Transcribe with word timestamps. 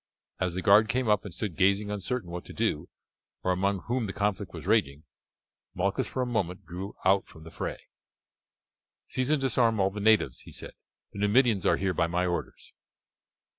As 0.39 0.55
the 0.55 0.63
guard 0.63 0.89
came 0.89 1.07
up 1.07 1.25
and 1.25 1.31
stood 1.31 1.55
gazing 1.55 1.91
uncertain 1.91 2.31
what 2.31 2.43
to 2.45 2.53
do, 2.53 2.89
or 3.43 3.51
among 3.51 3.81
whom 3.81 4.07
the 4.07 4.13
conflict 4.13 4.51
was 4.51 4.65
raging, 4.65 5.03
Malchus 5.75 6.07
for 6.07 6.23
a 6.23 6.25
moment 6.25 6.65
drew 6.65 6.95
out 7.05 7.27
from 7.27 7.43
the 7.43 7.51
fray. 7.51 7.77
"Seize 9.05 9.29
and 9.29 9.39
disarm 9.39 9.79
all 9.79 9.91
the 9.91 9.99
natives," 9.99 10.39
he 10.39 10.51
said; 10.51 10.73
"the 11.13 11.19
Numidians 11.19 11.67
are 11.67 11.77
here 11.77 11.93
by 11.93 12.07
my 12.07 12.25
orders." 12.25 12.73